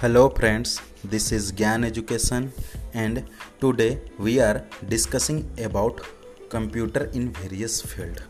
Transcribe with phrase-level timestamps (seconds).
[0.00, 2.54] Hello friends, this is Gyan Education
[2.94, 3.22] and
[3.60, 6.00] today we are discussing about
[6.48, 8.22] computer in various field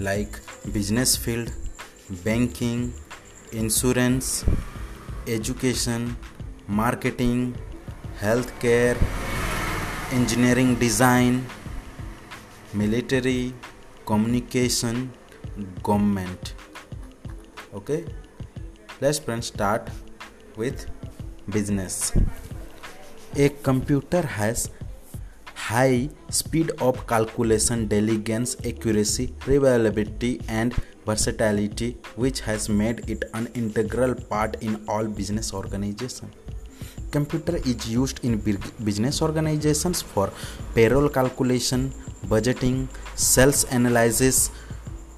[0.00, 0.40] like
[0.72, 1.52] business field,
[2.24, 2.92] banking,
[3.52, 4.44] insurance,
[5.28, 6.16] education,
[6.66, 7.54] marketing,
[8.20, 8.98] healthcare,
[10.10, 11.46] engineering design,
[12.74, 13.54] military,
[14.04, 15.12] communication,
[15.84, 16.54] government.
[17.72, 18.04] Okay?
[19.00, 19.88] Let's friends start
[20.62, 20.86] with
[21.56, 22.12] business.
[23.36, 24.70] A computer has
[25.54, 30.74] high speed of calculation, diligence, accuracy, reliability, and
[31.06, 36.34] versatility, which has made it an integral part in all business organizations.
[37.10, 38.36] Computer is used in
[38.84, 40.30] business organizations for
[40.74, 41.92] payroll calculation,
[42.26, 44.50] budgeting, sales analysis,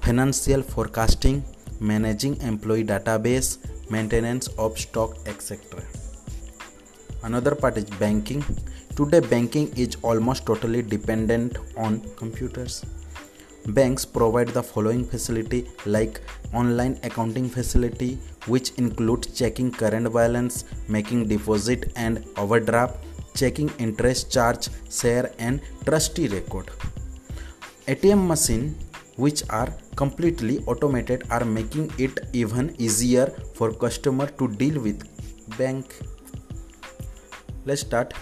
[0.01, 1.43] financial forecasting,
[1.79, 3.57] managing employee database,
[3.89, 5.83] maintenance of stock etc
[7.23, 8.43] another part is banking.
[8.95, 12.85] Today banking is almost totally dependent on computers.
[13.67, 16.21] Banks provide the following facility like
[16.53, 22.97] online accounting facility which include checking current balance making deposit and overdraft
[23.35, 26.69] checking interest charge share and trustee record.
[27.87, 28.75] Atm machine
[29.15, 35.03] which are completely automated are making it even easier for customer to deal with
[35.57, 35.95] bank.
[37.65, 38.13] Let's start.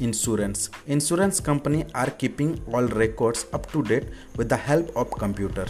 [0.00, 0.70] Insurance.
[0.86, 5.66] Insurance company are keeping all records up to date with the help of computer.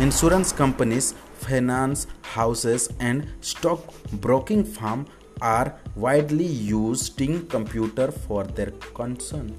[0.00, 3.80] Insurance companies finance houses and stock
[4.12, 5.06] broking firm
[5.40, 9.56] are widely using computer for their concern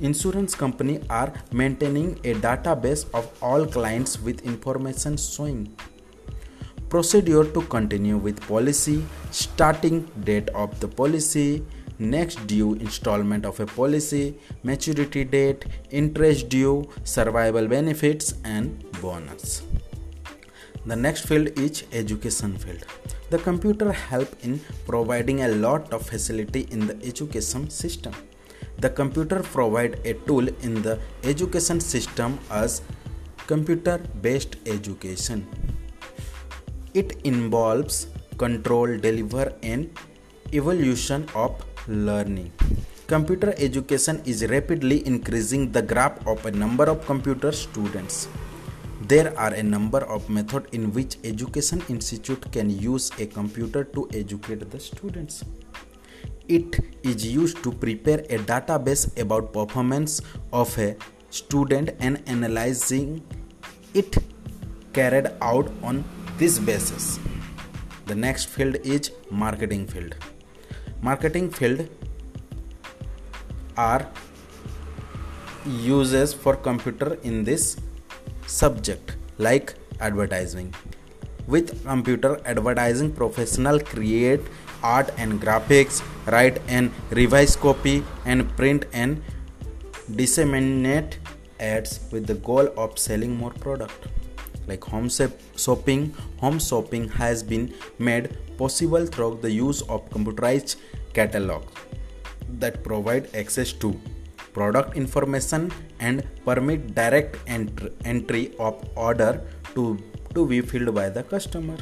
[0.00, 5.74] insurance company are maintaining a database of all clients with information showing.
[6.88, 11.64] Procedure to continue with policy starting date of the policy
[11.98, 19.62] next due installment of a policy maturity date interest due survival benefits and bonus.
[20.86, 22.84] The next field is education field.
[23.28, 28.14] The computer help in providing a lot of facility in the education system
[28.80, 32.82] the computer provide a tool in the education system as
[33.46, 35.46] computer based education.
[36.94, 38.08] It involves
[38.38, 39.90] control, deliver and
[40.52, 42.52] evolution of learning.
[43.06, 48.28] Computer education is rapidly increasing the graph of a number of computer students.
[49.02, 54.08] There are a number of methods in which education institute can use a computer to
[54.14, 55.44] educate the students.
[56.54, 60.20] It is used to prepare a database about performance
[60.52, 60.96] of a
[61.30, 63.22] student and analyzing
[63.94, 64.18] it
[64.92, 66.02] carried out on
[66.38, 67.20] this basis.
[68.06, 70.16] The next field is marketing field.
[71.00, 71.88] Marketing field
[73.76, 74.08] are
[75.64, 77.76] uses for computer in this
[78.48, 80.74] subject like advertising
[81.46, 84.40] with computer advertising professional create
[84.82, 89.22] art and graphics, write and revise copy, and print and
[90.16, 91.18] disseminate
[91.58, 94.08] ads with the goal of selling more product.
[94.66, 100.76] Like home shopping, home shopping has been made possible through the use of computerized
[101.12, 101.64] catalog
[102.58, 103.98] that provide access to
[104.52, 105.70] product information
[106.00, 109.42] and permit direct entry of order
[109.74, 109.98] to,
[110.34, 111.76] to be filled by the customer.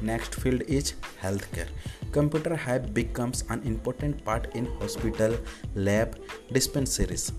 [0.00, 1.68] Next field is healthcare.
[2.12, 5.36] Computer have becomes an important part in hospital
[5.74, 6.18] lab
[6.52, 7.32] dispensaries.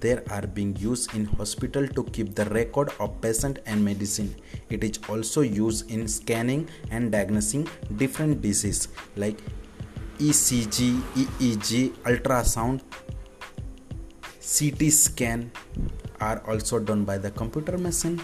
[0.00, 4.34] They are being used in hospital to keep the record of patient and medicine.
[4.68, 9.40] It is also used in scanning and diagnosing different diseases like
[10.20, 10.78] ecg
[11.16, 12.82] eeg ultrasound
[14.54, 15.50] ct scan
[16.20, 18.20] are also done by the computer machine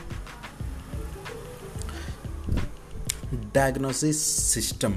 [3.57, 4.21] diagnosis
[4.53, 4.95] system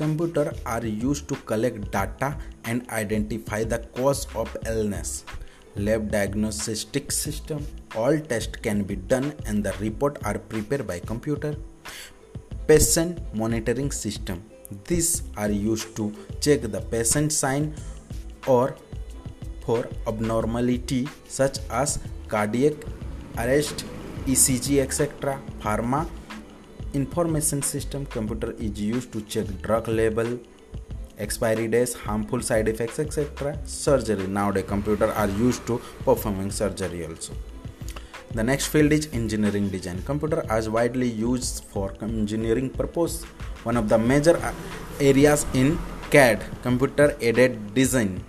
[0.00, 5.24] computer are used to collect data and identify the cause of illness.
[5.76, 11.54] Lab diagnostic system all tests can be done and the report are prepared by computer.
[12.66, 14.42] Patient monitoring system
[14.88, 17.74] these are used to check the patient sign
[18.46, 18.74] or
[19.64, 21.98] for abnormality such as
[22.28, 22.74] cardiac
[23.38, 23.84] arrest,
[24.26, 25.40] ECG, etc.
[25.60, 26.06] Pharma
[27.00, 30.38] information system computer is used to check drug label
[31.24, 34.26] expiry dates harmful side effects etc surgery.
[34.26, 37.34] Nowadays computer are used to performing surgery also.
[38.34, 40.02] The next field is engineering design.
[40.02, 43.24] Computer is widely used for engineering purpose.
[43.68, 44.52] One of the major uh,
[45.00, 45.78] areas in
[46.10, 48.22] CAD, computer aided design.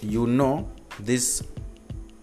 [0.00, 0.70] You know
[1.00, 1.42] this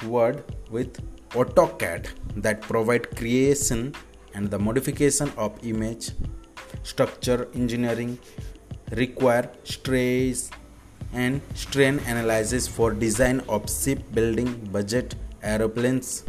[0.07, 1.01] word with
[1.31, 3.93] AutoCAD that provide creation
[4.35, 6.11] and the modification of image
[6.83, 8.19] structure engineering
[8.91, 10.51] require stress
[11.13, 16.25] and strain analysis for design of ship building budget aeroplanes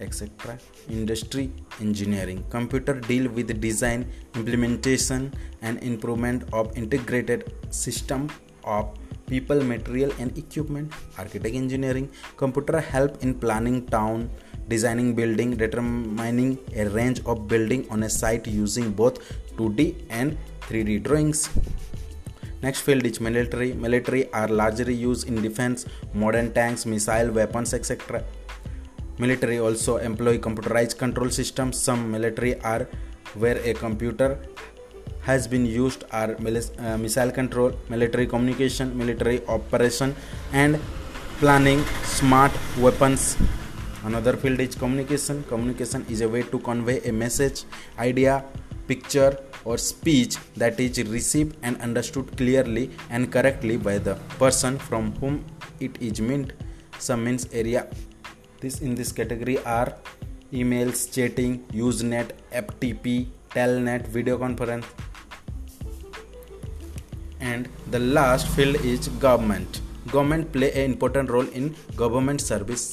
[0.00, 0.58] etc
[0.88, 1.50] industry
[1.80, 2.44] engineering.
[2.50, 5.32] Computer deal with design implementation
[5.62, 8.28] and improvement of integrated system
[8.64, 8.94] of
[9.26, 10.92] people material and equipment.
[11.18, 12.10] Architect engineering.
[12.36, 14.30] Computer help in planning town
[14.68, 19.18] designing building determining a range of building on a site using both
[19.56, 20.36] 2d and
[20.68, 21.50] 3d drawings.
[22.62, 23.72] Next field is military.
[23.74, 25.84] Military are largely used in defense
[26.14, 28.24] modern tanks missile weapons etc
[29.18, 32.88] military also employ computerized control systems some military are
[33.34, 34.38] where a computer
[35.22, 40.14] has been used are uh, missile control military communication military operation
[40.52, 40.80] and
[41.38, 43.36] planning smart weapons
[44.04, 45.42] another field is communication.
[45.44, 47.64] Communication is a way to convey a message
[47.98, 48.44] idea
[48.86, 55.12] picture or speech that is received and understood clearly and correctly by the person from
[55.16, 55.44] whom
[55.80, 56.52] it is meant.
[56.98, 57.86] Some means area.
[58.60, 59.94] This in this category are
[60.52, 64.86] emails chatting usenet ftp telnet video conference.
[67.40, 69.80] And the last field is government
[70.14, 72.84] government play an important role in government service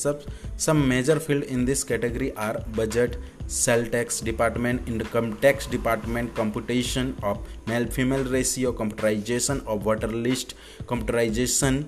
[0.65, 7.15] some major field in this category are budget cell tax department income tax department computation
[7.21, 10.55] of male female ratio computerization of voter list
[10.91, 11.83] computerization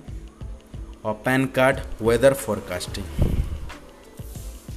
[1.04, 3.04] of pan card weather forecasting.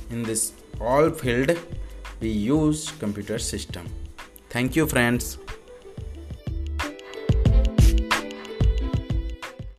[0.09, 1.57] In this all field
[2.21, 3.87] we use computer system.
[4.49, 5.37] Thank you friends